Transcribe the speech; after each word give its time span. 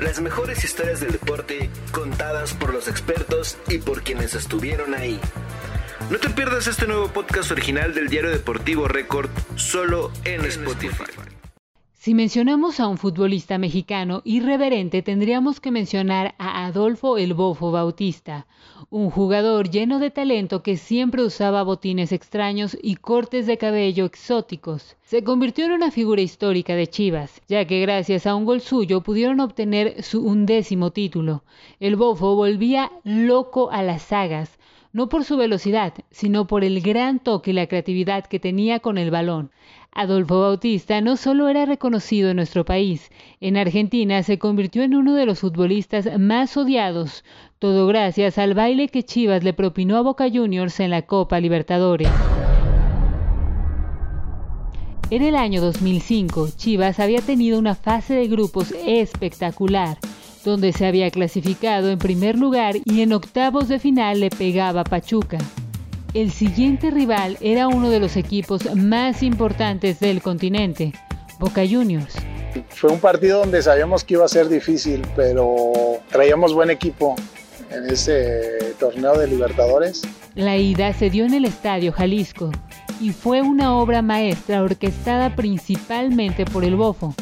Las 0.00 0.20
mejores 0.20 0.62
historias 0.64 1.00
del 1.00 1.10
deporte 1.10 1.70
contadas 1.90 2.54
por 2.54 2.72
los 2.72 2.86
expertos 2.86 3.58
y 3.68 3.78
por 3.78 4.02
quienes 4.02 4.34
estuvieron 4.34 4.94
ahí. 4.94 5.18
No 6.08 6.18
te 6.18 6.30
pierdas 6.30 6.68
este 6.68 6.86
nuevo 6.86 7.08
podcast 7.08 7.50
original 7.50 7.94
del 7.94 8.08
diario 8.08 8.30
deportivo 8.30 8.86
Record 8.86 9.28
solo 9.56 10.12
en 10.24 10.44
Spotify. 10.44 11.07
Si 12.08 12.14
mencionamos 12.14 12.80
a 12.80 12.88
un 12.88 12.96
futbolista 12.96 13.58
mexicano 13.58 14.22
irreverente, 14.24 15.02
tendríamos 15.02 15.60
que 15.60 15.70
mencionar 15.70 16.34
a 16.38 16.64
Adolfo 16.64 17.18
El 17.18 17.34
Bofo 17.34 17.70
Bautista, 17.70 18.46
un 18.88 19.10
jugador 19.10 19.68
lleno 19.68 19.98
de 19.98 20.10
talento 20.10 20.62
que 20.62 20.78
siempre 20.78 21.22
usaba 21.22 21.62
botines 21.64 22.12
extraños 22.12 22.78
y 22.82 22.94
cortes 22.96 23.46
de 23.46 23.58
cabello 23.58 24.06
exóticos. 24.06 24.96
Se 25.02 25.22
convirtió 25.22 25.66
en 25.66 25.72
una 25.72 25.90
figura 25.90 26.22
histórica 26.22 26.74
de 26.76 26.86
Chivas, 26.86 27.42
ya 27.46 27.66
que 27.66 27.82
gracias 27.82 28.26
a 28.26 28.34
un 28.34 28.46
gol 28.46 28.62
suyo 28.62 29.02
pudieron 29.02 29.40
obtener 29.40 30.02
su 30.02 30.24
undécimo 30.24 30.92
título. 30.92 31.44
El 31.78 31.96
Bofo 31.96 32.34
volvía 32.36 32.90
loco 33.04 33.70
a 33.70 33.82
las 33.82 34.00
sagas, 34.00 34.58
no 34.94 35.10
por 35.10 35.24
su 35.24 35.36
velocidad, 35.36 35.92
sino 36.10 36.46
por 36.46 36.64
el 36.64 36.80
gran 36.80 37.18
toque 37.18 37.50
y 37.50 37.54
la 37.54 37.66
creatividad 37.66 38.24
que 38.24 38.40
tenía 38.40 38.80
con 38.80 38.96
el 38.96 39.10
balón. 39.10 39.50
Adolfo 39.98 40.42
Bautista 40.42 41.00
no 41.00 41.16
solo 41.16 41.48
era 41.48 41.66
reconocido 41.66 42.30
en 42.30 42.36
nuestro 42.36 42.64
país, 42.64 43.10
en 43.40 43.56
Argentina 43.56 44.22
se 44.22 44.38
convirtió 44.38 44.84
en 44.84 44.94
uno 44.94 45.16
de 45.16 45.26
los 45.26 45.40
futbolistas 45.40 46.20
más 46.20 46.56
odiados, 46.56 47.24
todo 47.58 47.88
gracias 47.88 48.38
al 48.38 48.54
baile 48.54 48.86
que 48.90 49.02
Chivas 49.02 49.42
le 49.42 49.54
propinó 49.54 49.96
a 49.96 50.02
Boca 50.02 50.28
Juniors 50.32 50.78
en 50.78 50.90
la 50.90 51.02
Copa 51.02 51.40
Libertadores. 51.40 52.08
En 55.10 55.22
el 55.22 55.34
año 55.34 55.60
2005, 55.60 56.50
Chivas 56.54 57.00
había 57.00 57.20
tenido 57.20 57.58
una 57.58 57.74
fase 57.74 58.14
de 58.14 58.28
grupos 58.28 58.72
espectacular, 58.86 59.98
donde 60.44 60.72
se 60.72 60.86
había 60.86 61.10
clasificado 61.10 61.90
en 61.90 61.98
primer 61.98 62.38
lugar 62.38 62.76
y 62.84 63.00
en 63.00 63.12
octavos 63.14 63.66
de 63.66 63.80
final 63.80 64.20
le 64.20 64.30
pegaba 64.30 64.84
Pachuca. 64.84 65.38
El 66.14 66.30
siguiente 66.32 66.90
rival 66.90 67.36
era 67.42 67.68
uno 67.68 67.90
de 67.90 68.00
los 68.00 68.16
equipos 68.16 68.74
más 68.74 69.22
importantes 69.22 70.00
del 70.00 70.22
continente, 70.22 70.94
Boca 71.38 71.62
Juniors. 71.68 72.14
Fue 72.70 72.90
un 72.90 72.98
partido 72.98 73.40
donde 73.40 73.60
sabíamos 73.60 74.04
que 74.04 74.14
iba 74.14 74.24
a 74.24 74.28
ser 74.28 74.48
difícil, 74.48 75.06
pero 75.14 75.72
traíamos 76.10 76.54
buen 76.54 76.70
equipo 76.70 77.14
en 77.70 77.90
ese 77.90 78.74
torneo 78.80 79.18
de 79.18 79.28
Libertadores. 79.28 80.02
La 80.34 80.56
ida 80.56 80.94
se 80.94 81.10
dio 81.10 81.26
en 81.26 81.34
el 81.34 81.44
Estadio 81.44 81.92
Jalisco 81.92 82.52
y 83.02 83.10
fue 83.10 83.42
una 83.42 83.76
obra 83.76 84.00
maestra 84.00 84.62
orquestada 84.62 85.36
principalmente 85.36 86.46
por 86.46 86.64
el 86.64 86.76
Bofo. 86.76 87.14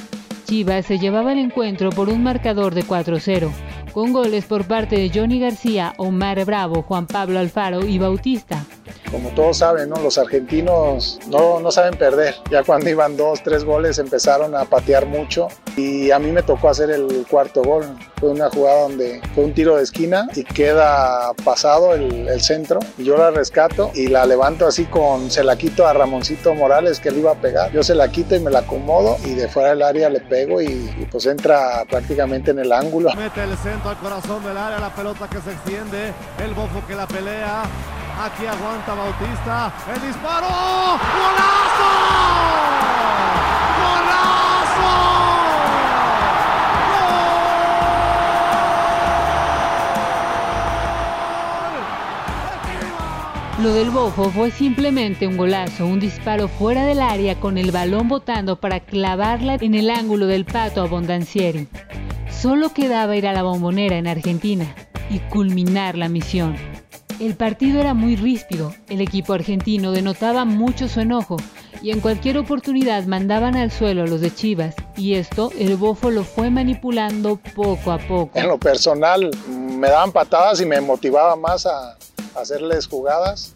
Chivas 0.45 0.87
se 0.87 1.01
llevaba 1.01 1.33
el 1.33 1.39
encuentro 1.39 1.91
por 1.91 2.09
un 2.09 2.23
marcador 2.23 2.73
de 2.73 2.85
4-0, 2.85 3.51
con 3.93 4.13
goles 4.13 4.45
por 4.45 4.65
parte 4.65 4.97
de 4.97 5.11
Johnny 5.13 5.41
García, 5.41 5.93
Omar 5.97 6.45
Bravo, 6.45 6.83
Juan 6.83 7.09
Pablo 7.09 7.41
Alfaro 7.41 7.85
y 7.85 7.99
Bautista 7.99 8.65
como 9.11 9.31
todos 9.31 9.59
saben, 9.59 9.89
¿no? 9.89 9.97
los 9.97 10.19
argentinos 10.19 11.19
no, 11.29 11.61
no 11.61 11.71
saben 11.71 11.97
perder. 11.97 12.35
Ya 12.51 12.63
cuando 12.63 12.91
iban 12.91 13.17
dos, 13.17 13.43
tres 13.43 13.65
goles 13.65 13.99
empezaron 13.99 14.55
a 14.55 14.65
patear 14.65 15.07
mucho 15.07 15.49
y 15.77 16.11
a 16.11 16.19
mí 16.19 16.31
me 16.33 16.43
tocó 16.43 16.69
hacer 16.69 16.91
el 16.91 17.27
cuarto 17.29 17.63
gol. 17.63 17.85
Fue 18.19 18.31
una 18.31 18.51
jugada 18.51 18.83
donde 18.83 19.21
fue 19.35 19.45
un 19.45 19.55
tiro 19.55 19.77
de 19.77 19.83
esquina 19.83 20.29
y 20.35 20.45
queda 20.45 21.33
pasado 21.45 21.95
el, 21.95 22.29
el 22.29 22.41
centro. 22.41 22.81
Y 22.99 23.05
yo 23.05 23.17
la 23.17 23.31
rescato 23.31 23.91
y 23.95 24.09
la 24.09 24.27
levanto 24.27 24.67
así 24.67 24.85
con, 24.87 25.31
se 25.31 25.45
la 25.45 25.57
quito 25.57 25.87
a 25.87 25.93
Ramoncito 25.93 26.55
Morales 26.55 27.01
que 27.01 27.11
le 27.11 27.19
iba 27.19 27.33
a 27.33 27.41
pegar. 27.41 27.73
Yo 27.73 27.83
se 27.83 27.95
la 27.95 28.09
quito 28.09 28.35
y 28.35 28.41
me 28.41 28.51
la 28.51 28.61
acomodo 28.61 29.17
y 29.25 29.35
de 29.35 29.49
fuera 29.49 29.71
del 29.71 29.83
área 29.83 30.09
le 30.09 30.21
pego 30.21 30.61
y, 30.61 30.67
y 30.67 31.09
pues 31.11 31.27
entra 31.27 31.85
prácticamente 31.89 32.51
en 32.51 32.59
el 32.59 32.73
ángulo. 32.73 33.15
Mete 33.15 33.43
el 33.43 33.57
centro 33.59 33.91
al 33.91 33.99
corazón 33.99 34.45
del 34.45 34.57
área, 34.57 34.79
la 34.79 34.95
pelota 34.95 35.29
que 35.29 35.41
se 35.41 35.53
extiende, 35.53 36.13
el 36.43 36.55
bofo 36.55 36.83
que 36.87 36.95
la 36.95 37.07
pelea. 37.07 37.65
Aquí 38.19 38.47
aguanta 38.47 38.95
Bautista. 38.95 39.73
El 39.95 40.01
disparo. 40.01 40.47
¡Golazo! 40.47 41.91
¡Golazo! 43.83 44.57
Lo 53.63 53.75
del 53.75 53.91
Bofo 53.91 54.31
fue 54.31 54.51
simplemente 54.51 55.27
un 55.27 55.37
golazo, 55.37 55.87
un 55.87 56.01
disparo 56.01 56.49
fuera 56.49 56.87
del 56.87 57.01
área 57.01 57.39
con 57.39 57.59
el 57.59 57.71
balón 57.71 58.09
botando 58.09 58.59
para 58.61 58.81
clavarla 58.81 59.57
en 59.61 59.75
el 59.75 59.91
ángulo 59.91 60.27
del 60.27 60.47
pato 60.47 60.81
Abondancieri. 60.81 61.69
Solo 62.31 62.73
quedaba 62.73 63.15
ir 63.15 63.27
a 63.27 63.35
la 63.35 63.43
bombonera 63.43 63.97
en 63.97 64.07
Argentina 64.07 64.75
y 65.11 65.19
culminar 65.19 65.99
la 65.99 66.09
misión. 66.09 66.76
El 67.19 67.35
partido 67.35 67.81
era 67.81 67.95
muy 67.95 68.15
ríspido, 68.15 68.75
el 68.91 69.01
equipo 69.01 69.33
argentino 69.33 69.93
denotaba 69.93 70.45
mucho 70.45 70.87
su 70.87 71.01
enojo 71.01 71.39
y 71.81 71.91
en 71.91 72.01
cualquier 72.01 72.37
oportunidad 72.37 73.05
mandaban 73.05 73.57
al 73.57 73.71
suelo 73.71 74.03
a 74.03 74.07
los 74.07 74.21
de 74.21 74.35
Chivas. 74.35 74.75
Y 74.99 75.15
esto 75.15 75.51
el 75.59 75.77
Bofo 75.77 76.11
lo 76.11 76.25
fue 76.25 76.51
manipulando 76.51 77.41
poco 77.55 77.93
a 77.93 77.99
poco. 77.99 78.39
En 78.39 78.49
lo 78.49 78.59
personal 78.59 79.31
me 79.49 79.89
daban 79.89 80.13
patadas 80.13 80.61
y 80.61 80.67
me 80.67 80.81
motivaba 80.83 81.37
más 81.37 81.65
a 81.65 81.97
hacerles 82.35 82.87
jugadas 82.87 83.55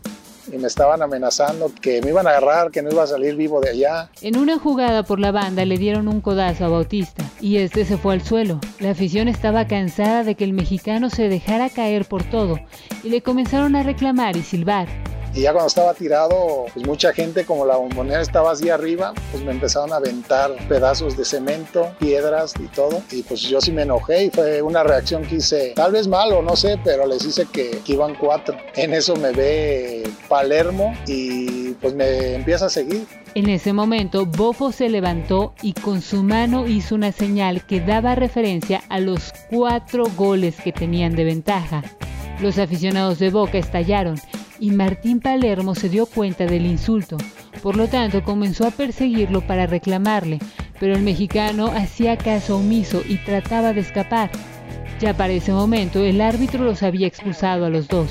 y 0.53 0.57
me 0.57 0.67
estaban 0.67 1.03
amenazando 1.03 1.73
que 1.81 2.01
me 2.03 2.11
iban 2.11 2.27
a 2.27 2.31
agarrar, 2.31 2.71
que 2.71 2.83
no 2.83 2.91
iba 2.91 3.03
a 3.03 3.07
salir 3.07 3.37
vivo 3.37 3.61
de 3.61 3.71
allá. 3.71 4.11
En 4.21 4.37
una 4.37 4.59
jugada 4.59 5.03
por 5.03 5.19
la 5.19 5.33
banda 5.33 5.65
le 5.65 5.79
dieron 5.79 6.09
un 6.09 6.21
codazo 6.21 6.65
a 6.65 6.69
Bautista 6.69 7.25
y 7.41 7.57
este 7.57 7.85
se 7.85 7.97
fue 7.97 8.15
al 8.15 8.23
suelo. 8.23 8.61
La 8.79 8.91
afición 8.91 9.29
estaba 9.29 9.67
cansada 9.67 10.25
de 10.25 10.35
que 10.35 10.45
el 10.45 10.53
mexicano 10.53 11.11
se 11.11 11.29
dejara 11.29 11.71
caer 11.71 12.05
por 12.05 12.25
todo 12.25 12.59
y 13.03 13.11
le 13.11 13.23
comenzaron 13.23 13.77
a 13.77 13.83
reclamar 13.83 14.37
y 14.37 14.43
silbar. 14.43 15.10
Y 15.33 15.43
ya 15.43 15.53
cuando 15.53 15.69
estaba 15.69 15.95
tirado, 15.95 16.67
pues 16.75 16.85
mucha 16.87 17.13
gente, 17.13 17.45
como 17.45 17.65
la 17.65 17.77
bombonera 17.77 18.21
estaba 18.21 18.51
así 18.51 18.69
arriba, 18.69 19.13
pues 19.31 19.45
me 19.45 19.53
empezaron 19.53 19.93
a 19.93 19.97
aventar 19.97 20.51
pedazos 20.69 21.17
de 21.17 21.25
cemento, 21.25 21.95
piedras 21.99 22.55
y 22.59 22.67
todo. 22.67 23.03
Y 23.13 23.23
pues 23.23 23.43
yo 23.43 23.61
sí 23.61 23.71
me 23.71 23.83
enojé 23.83 24.25
y 24.25 24.31
fue 24.31 24.61
una 24.61 24.83
reacción 24.83 25.23
que 25.25 25.37
hice, 25.37 25.73
tal 25.77 25.93
vez 25.93 26.09
mal 26.09 26.33
o 26.33 26.43
no 26.43 26.57
sé, 26.57 26.81
pero 26.83 27.07
les 27.07 27.25
hice 27.25 27.47
que, 27.47 27.81
que 27.85 27.93
iban 27.93 28.15
cuatro. 28.17 28.57
En 28.75 28.93
eso 28.93 29.15
me 29.17 29.31
ve 29.31 30.03
Palermo 30.29 30.95
y 31.07 31.73
pues 31.75 31.95
me 31.95 32.35
empieza 32.35 32.67
a 32.67 32.71
seguir. 32.71 33.07
En 33.35 33.49
ese 33.49 33.73
momento, 33.73 34.27
Bofo 34.27 34.73
se 34.73 34.89
levantó 34.89 35.55
y 35.63 35.75
con 35.75 36.03
su 36.03 36.25
mano 36.25 36.67
hizo 36.67 36.97
una 36.97 37.13
señal 37.13 37.65
que 37.65 37.81
daba 37.81 38.17
referencia 38.17 38.83
a 38.89 38.99
los 38.99 39.33
cuatro 39.49 40.07
goles 40.17 40.57
que 40.61 40.73
tenían 40.73 41.15
de 41.15 41.23
ventaja. 41.23 41.85
Los 42.41 42.59
aficionados 42.59 43.21
de 43.21 43.31
Boca 43.31 43.59
estallaron 43.59 44.17
y 44.61 44.71
Martín 44.71 45.21
Palermo 45.21 45.75
se 45.75 45.89
dio 45.89 46.07
cuenta 46.07 46.47
del 46.47 46.67
insulto. 46.67 47.17
Por 47.63 47.77
lo 47.77 47.89
tanto, 47.89 48.23
comenzó 48.23 48.67
a 48.67 48.71
perseguirlo 48.71 49.41
para 49.41 49.67
reclamarle, 49.67 50.39
pero 50.79 50.95
el 50.95 51.03
mexicano 51.03 51.67
hacía 51.67 52.17
caso 52.17 52.59
omiso 52.59 53.03
y 53.09 53.17
trataba 53.17 53.73
de 53.73 53.81
escapar. 53.81 54.31
Ya 55.01 55.17
para 55.17 55.33
ese 55.33 55.53
momento 55.53 56.05
el 56.05 56.21
árbitro 56.21 56.63
los 56.65 56.83
había 56.83 57.07
expulsado 57.07 57.65
a 57.65 57.71
los 57.71 57.89
dos, 57.89 58.11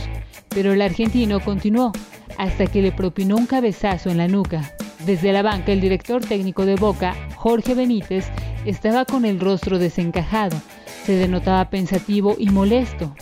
pero 0.49 0.73
el 0.73 0.81
argentino 0.81 1.39
continuó 1.39 1.91
hasta 2.37 2.65
que 2.65 2.81
le 2.81 2.91
propinó 2.91 3.35
un 3.35 3.45
cabezazo 3.45 4.09
en 4.09 4.17
la 4.17 4.27
nuca. 4.27 4.73
Desde 5.05 5.31
la 5.31 5.43
banca 5.43 5.71
el 5.71 5.81
director 5.81 6.23
técnico 6.23 6.65
de 6.65 6.75
Boca, 6.75 7.15
Jorge 7.35 7.75
Benítez, 7.75 8.25
estaba 8.65 9.05
con 9.05 9.25
el 9.25 9.39
rostro 9.39 9.79
desencajado, 9.79 10.59
se 11.05 11.13
denotaba 11.13 11.69
pensativo 11.69 12.35
y 12.37 12.49
molesto. 12.49 13.13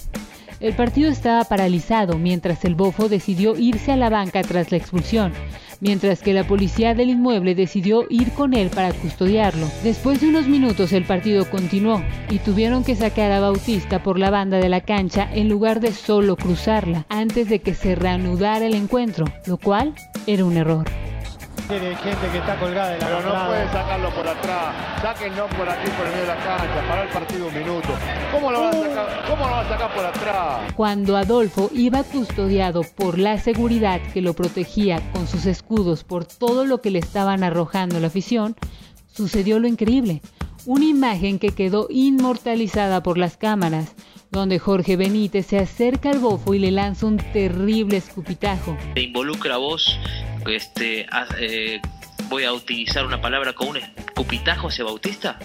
El 0.60 0.74
partido 0.74 1.12
estaba 1.12 1.44
paralizado 1.44 2.18
mientras 2.18 2.66
el 2.66 2.74
bofo 2.74 3.10
decidió 3.10 3.56
irse 3.56 3.92
a 3.92 3.96
la 3.96 4.10
banca 4.10 4.42
tras 4.42 4.72
la 4.72 4.78
expulsión, 4.78 5.32
mientras 5.82 6.24
que 6.24 6.34
la 6.34 6.48
policía 6.48 6.96
del 6.96 7.12
inmueble 7.12 7.54
decidió 7.54 8.06
ir 8.10 8.32
con 8.32 8.56
él 8.56 8.70
para 8.70 8.92
custodiarlo. 8.92 9.68
Después 9.84 10.20
de 10.20 10.30
unos 10.30 10.48
minutos 10.48 10.94
el 10.94 11.06
partido 11.06 11.48
continuó 11.50 12.02
y 12.32 12.40
tuvieron 12.40 12.84
que 12.84 12.96
sacar 12.96 13.32
a 13.32 13.40
Bautista 13.40 14.02
por 14.02 14.18
la 14.18 14.32
banda 14.32 14.58
de 14.58 14.70
la 14.70 14.82
cancha 14.82 15.30
en 15.32 15.48
lugar 15.48 15.80
de 15.80 15.92
solo 15.92 16.36
cruzarla 16.36 17.06
antes 17.10 17.50
de 17.50 17.60
que 17.60 17.76
se 17.76 17.94
reanudara 17.94 18.66
el 18.66 18.74
encuentro, 18.74 19.26
lo 19.46 19.58
cual 19.58 19.94
era 20.26 20.44
un 20.44 20.58
error. 20.58 21.07
Tiene 21.68 21.94
gente 21.98 22.30
que 22.32 22.38
está 22.38 22.58
colgada 22.58 22.92
de 22.92 23.00
la 23.00 23.08
Pero 23.08 23.22
no 23.24 23.48
puede 23.48 23.66
sacarlo 23.66 24.10
por 24.12 24.26
atrás. 24.26 25.02
Sáquenlo 25.02 25.48
por 25.50 25.68
aquí, 25.68 25.90
por 25.92 26.06
el 26.06 26.14
medio 26.14 26.22
de 26.22 26.28
la 26.28 26.36
cancha. 26.38 26.88
Para 26.88 27.04
el 27.04 27.10
partido 27.10 27.48
un 27.48 27.54
minuto. 27.54 27.90
¿Cómo 28.32 28.52
lo, 28.52 28.62
van 28.62 28.70
a 28.70 28.80
sacar, 28.80 29.26
¿Cómo 29.28 29.46
lo 29.46 29.52
van 29.52 29.66
a 29.66 29.70
sacar 29.70 29.94
por 29.94 30.06
atrás? 30.06 30.74
Cuando 30.78 31.18
Adolfo 31.18 31.70
iba 31.74 32.04
custodiado 32.04 32.84
por 32.84 33.20
la 33.20 33.38
seguridad 33.38 34.00
que 34.14 34.22
lo 34.22 34.34
protegía 34.34 35.02
con 35.12 35.28
sus 35.28 35.46
escudos 35.46 36.06
por 36.06 36.24
todo 36.24 36.64
lo 36.64 36.82
que 36.82 36.90
le 36.90 37.00
estaban 37.00 37.44
arrojando 37.44 38.00
la 38.00 38.08
afición, 38.08 38.56
sucedió 39.08 39.60
lo 39.60 39.68
increíble. 39.68 40.22
Una 40.66 40.86
imagen 40.86 41.38
que 41.38 41.50
quedó 41.50 41.88
inmortalizada 41.90 43.04
por 43.04 43.18
las 43.18 43.36
cámaras, 43.36 43.94
donde 44.32 44.58
Jorge 44.58 44.96
Benítez 44.96 45.48
se 45.48 45.58
acerca 45.58 46.12
al 46.12 46.20
bofo 46.20 46.54
y 46.54 46.60
le 46.60 46.72
lanza 46.72 47.08
un 47.08 47.18
terrible 47.18 47.98
escupitajo. 47.98 48.78
Te 48.94 49.02
involucra 49.02 49.56
a 49.56 49.58
vos 49.58 49.98
este, 50.48 51.06
a- 51.12 51.28
eh, 51.40 51.82
voy 52.30 52.44
a 52.44 52.54
utilizar 52.54 53.06
una 53.06 53.22
palabra 53.22 53.54
con 53.54 53.70
un 53.70 53.78
escupitajo 53.78 54.68
hacia 54.68 54.84
Bautista? 54.86 55.40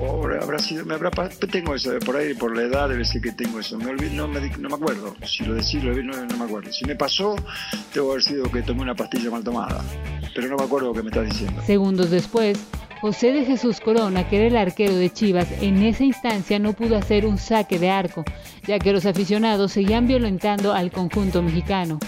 O 0.00 0.24
habrá 0.26 0.60
sido, 0.60 0.84
me 0.84 0.94
habrá, 0.94 1.10
tengo 1.50 1.74
eso, 1.74 1.90
por 2.06 2.16
ahí, 2.16 2.32
por 2.34 2.56
la 2.56 2.62
edad 2.62 2.88
debe 2.88 3.04
ser 3.04 3.20
que 3.20 3.32
tengo 3.32 3.58
eso. 3.58 3.76
Me 3.78 3.86
olvido, 3.90 4.12
no, 4.14 4.28
me, 4.28 4.40
no 4.56 4.68
me 4.68 4.74
acuerdo. 4.76 5.16
Si 5.26 5.44
lo 5.44 5.54
decís, 5.54 5.82
no, 5.82 5.92
no 6.24 6.36
me 6.36 6.44
acuerdo. 6.44 6.70
Si 6.72 6.84
me 6.84 6.94
pasó, 6.94 7.34
debo 7.92 8.12
haber 8.12 8.22
sido 8.22 8.48
que 8.48 8.62
tomé 8.62 8.82
una 8.82 8.94
pastilla 8.94 9.28
mal 9.30 9.42
tomada. 9.42 9.82
Pero 10.36 10.46
no 10.48 10.56
me 10.56 10.62
acuerdo 10.62 10.88
lo 10.88 10.94
que 10.94 11.02
me 11.02 11.08
estás 11.08 11.28
diciendo. 11.28 11.60
Segundos 11.66 12.10
después, 12.10 12.60
José 13.00 13.32
de 13.32 13.44
Jesús 13.44 13.80
Corona, 13.80 14.28
que 14.28 14.36
era 14.36 14.46
el 14.46 14.56
arquero 14.56 14.94
de 14.94 15.12
Chivas, 15.12 15.48
en 15.60 15.82
esa 15.82 16.04
instancia 16.04 16.60
no 16.60 16.74
pudo 16.74 16.96
hacer 16.96 17.26
un 17.26 17.36
saque 17.36 17.80
de 17.80 17.90
arco, 17.90 18.24
ya 18.68 18.78
que 18.78 18.92
los 18.92 19.04
aficionados 19.04 19.72
seguían 19.72 20.06
violentando 20.06 20.74
al 20.74 20.92
conjunto 20.92 21.42
mexicano. 21.42 21.98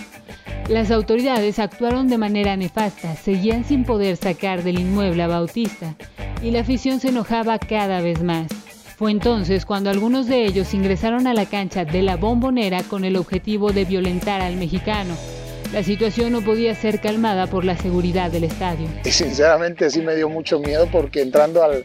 Las 0.71 0.93
autoridades 0.93 1.59
actuaron 1.59 2.07
de 2.07 2.17
manera 2.17 2.57
nefasta, 2.57 3.17
seguían 3.17 3.65
sin 3.65 3.85
poder 3.85 4.17
sacar 4.17 4.63
del 4.63 4.79
inmueble 4.79 5.25
a 5.25 5.27
Bautista, 5.27 5.97
y 6.45 6.53
la 6.53 6.61
afición 6.61 7.01
se 7.01 7.09
enojaba 7.09 7.59
cada 7.59 8.01
vez 8.01 8.23
más. 8.23 8.47
Fue 8.97 9.11
entonces 9.11 9.67
cuando 9.67 9.91
algunos 9.91 10.29
de 10.29 10.47
ellos 10.47 10.73
ingresaron 10.73 11.27
a 11.27 11.35
la 11.35 11.47
cancha 11.47 11.85
de 11.85 12.03
la 12.03 12.17
bombonera 12.17 12.85
con 12.85 13.05
el 13.05 13.17
objetivo 13.17 13.73
de 13.73 13.85
violentar 13.85 14.43
al 14.43 14.55
mexicano. 14.55 15.17
La 15.73 15.83
situación 15.83 16.31
no 16.31 16.41
podía 16.41 16.73
ser 16.77 17.01
calmada 17.01 17.49
por 17.49 17.65
la 17.65 17.77
seguridad 17.77 18.31
del 18.31 18.45
estadio. 18.45 18.87
Y 19.05 19.11
sinceramente 19.11 19.91
sí 19.91 20.03
me 20.03 20.15
dio 20.15 20.29
mucho 20.29 20.61
miedo 20.61 20.87
porque 20.93 21.21
entrando 21.21 21.65
al, 21.65 21.85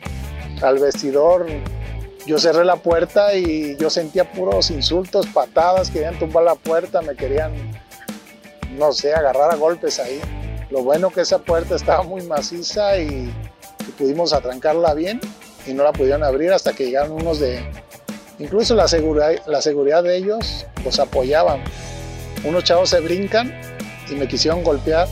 al 0.62 0.78
vestidor 0.78 1.48
yo 2.28 2.38
cerré 2.38 2.64
la 2.64 2.76
puerta 2.76 3.34
y 3.36 3.78
yo 3.78 3.90
sentía 3.90 4.32
puros 4.32 4.70
insultos, 4.70 5.26
patadas, 5.26 5.90
querían 5.90 6.20
tumbar 6.20 6.44
la 6.44 6.54
puerta, 6.54 7.02
me 7.02 7.16
querían 7.16 7.52
no 8.78 8.94
sé, 8.94 9.14
agarrar 9.14 9.52
a 9.52 9.56
golpes 9.56 10.00
ahí. 10.00 10.22
Lo 10.70 10.84
bueno 10.84 11.10
que 11.10 11.22
esa 11.22 11.40
puerta 11.40 11.76
estaba 11.76 12.04
muy 12.04 12.22
maciza 12.24 12.98
y, 12.98 13.34
pudimos 13.98 14.34
atrancarla 14.34 14.94
bien 14.94 15.22
y 15.66 15.74
no 15.74 15.84
la 15.84 15.94
pudieron 15.94 16.24
abrir 16.24 16.52
hasta 16.52 16.74
que 16.74 16.86
llegaron 16.86 17.14
unos 17.14 17.40
de... 17.40 17.64
Incluso 18.40 18.76
la 18.76 18.88
seguridad, 18.88 19.34
la 19.48 19.62
seguridad 19.62 20.04
de 20.04 20.18
ellos 20.18 20.66
los 20.84 21.00
apoyaban. 21.00 21.64
Unos 22.44 22.64
chavos 22.66 22.90
se 22.90 23.00
brincan 23.00 23.54
y 24.10 24.16
me 24.16 24.28
quisieron 24.28 24.64
golpear 24.64 25.08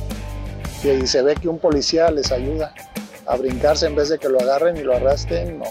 y 0.84 1.08
se 1.08 1.22
ve 1.22 1.36
que 1.36 1.48
un 1.48 1.60
policía 1.60 2.12
les 2.12 2.32
ayuda 2.32 2.74
a 3.26 3.38
brincarse 3.38 3.86
en 3.86 3.96
vez 3.96 4.10
de 4.10 4.20
que 4.20 4.28
lo 4.28 4.40
agarren 4.42 4.76
y 4.76 4.82
lo 4.82 4.96
arrastren. 4.96 5.60
No, 5.60 5.66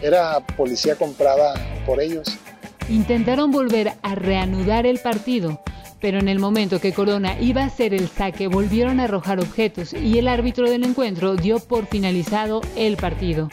era 0.00 0.40
policía 0.56 0.96
comprada 0.96 1.54
por 1.86 2.00
ellos. 2.00 2.36
Intentaron 2.88 3.52
volver 3.52 3.92
a 4.02 4.14
reanudar 4.16 4.86
el 4.86 4.98
partido, 4.98 5.60
pero 6.02 6.18
en 6.18 6.28
el 6.28 6.40
momento 6.40 6.80
que 6.80 6.92
Corona 6.92 7.40
iba 7.40 7.62
a 7.62 7.66
hacer 7.66 7.94
el 7.94 8.08
saque 8.08 8.48
volvieron 8.48 8.98
a 9.00 9.04
arrojar 9.04 9.38
objetos 9.38 9.94
y 9.94 10.18
el 10.18 10.26
árbitro 10.26 10.68
del 10.68 10.82
encuentro 10.84 11.36
dio 11.36 11.60
por 11.60 11.86
finalizado 11.86 12.60
el 12.76 12.96
partido. 12.96 13.48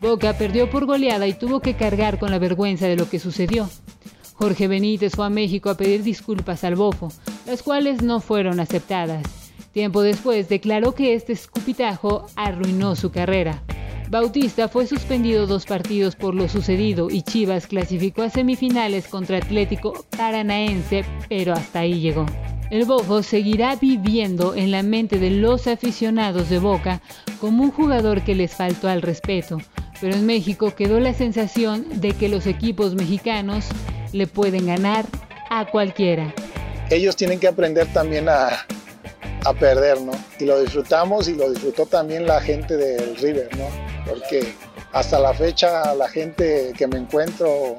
Boca 0.00 0.32
perdió 0.36 0.70
por 0.70 0.86
goleada 0.86 1.26
y 1.26 1.34
tuvo 1.34 1.60
que 1.60 1.74
cargar 1.76 2.18
con 2.18 2.30
la 2.30 2.38
vergüenza 2.38 2.88
de 2.88 2.96
lo 2.96 3.08
que 3.08 3.18
sucedió. 3.18 3.68
Jorge 4.32 4.66
Benítez 4.66 5.12
fue 5.14 5.26
a 5.26 5.30
México 5.30 5.68
a 5.68 5.76
pedir 5.76 6.02
disculpas 6.02 6.64
al 6.64 6.74
Bofo, 6.74 7.12
las 7.46 7.62
cuales 7.62 8.00
no 8.00 8.20
fueron 8.20 8.60
aceptadas. 8.60 9.22
Tiempo 9.72 10.00
después 10.00 10.48
declaró 10.48 10.94
que 10.94 11.12
este 11.12 11.34
escupitajo 11.34 12.26
arruinó 12.34 12.96
su 12.96 13.10
carrera. 13.10 13.62
Bautista 14.10 14.66
fue 14.66 14.88
suspendido 14.88 15.46
dos 15.46 15.66
partidos 15.66 16.16
por 16.16 16.34
lo 16.34 16.48
sucedido 16.48 17.08
y 17.08 17.22
Chivas 17.22 17.68
clasificó 17.68 18.22
a 18.22 18.28
semifinales 18.28 19.06
contra 19.06 19.38
Atlético 19.38 20.04
Paranaense, 20.16 21.04
pero 21.28 21.52
hasta 21.52 21.80
ahí 21.80 22.00
llegó. 22.00 22.26
El 22.72 22.86
Bofo 22.86 23.22
seguirá 23.22 23.76
viviendo 23.76 24.56
en 24.56 24.72
la 24.72 24.82
mente 24.82 25.20
de 25.20 25.30
los 25.30 25.68
aficionados 25.68 26.50
de 26.50 26.58
Boca 26.58 27.00
como 27.40 27.62
un 27.62 27.70
jugador 27.70 28.22
que 28.22 28.34
les 28.34 28.52
faltó 28.52 28.88
al 28.88 29.00
respeto, 29.00 29.58
pero 30.00 30.16
en 30.16 30.26
México 30.26 30.74
quedó 30.74 30.98
la 30.98 31.14
sensación 31.14 32.00
de 32.00 32.10
que 32.10 32.28
los 32.28 32.48
equipos 32.48 32.96
mexicanos 32.96 33.66
le 34.12 34.26
pueden 34.26 34.66
ganar 34.66 35.04
a 35.50 35.70
cualquiera. 35.70 36.34
Ellos 36.90 37.14
tienen 37.14 37.38
que 37.38 37.46
aprender 37.46 37.86
también 37.92 38.28
a, 38.28 38.66
a 39.44 39.54
perder, 39.54 40.00
¿no? 40.00 40.10
Y 40.40 40.46
lo 40.46 40.60
disfrutamos 40.60 41.28
y 41.28 41.36
lo 41.36 41.48
disfrutó 41.48 41.86
también 41.86 42.26
la 42.26 42.40
gente 42.40 42.76
del 42.76 43.14
River, 43.18 43.56
¿no? 43.56 43.89
Porque 44.06 44.54
hasta 44.92 45.18
la 45.18 45.34
fecha 45.34 45.94
la 45.94 46.08
gente 46.08 46.72
que 46.76 46.86
me 46.86 46.98
encuentro 46.98 47.76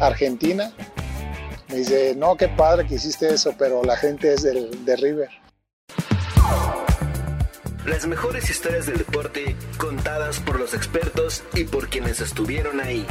argentina 0.00 0.72
me 1.68 1.76
dice, 1.76 2.14
no, 2.16 2.36
qué 2.36 2.48
padre 2.48 2.86
que 2.86 2.96
hiciste 2.96 3.32
eso, 3.32 3.54
pero 3.58 3.82
la 3.82 3.96
gente 3.96 4.34
es 4.34 4.42
del, 4.42 4.84
de 4.84 4.96
River. 4.96 5.28
Las 7.86 8.06
mejores 8.06 8.48
historias 8.48 8.86
del 8.86 8.98
deporte 8.98 9.56
contadas 9.76 10.40
por 10.40 10.58
los 10.58 10.72
expertos 10.72 11.42
y 11.54 11.64
por 11.64 11.88
quienes 11.88 12.20
estuvieron 12.20 12.80
ahí. 12.80 13.06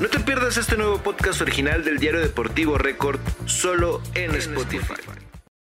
No 0.00 0.08
te 0.08 0.20
pierdas 0.20 0.56
este 0.56 0.76
nuevo 0.76 0.98
podcast 0.98 1.40
original 1.40 1.84
del 1.84 1.98
diario 1.98 2.20
deportivo 2.20 2.78
Record 2.78 3.20
solo 3.46 4.02
en 4.14 4.34
Spotify. 4.34 5.27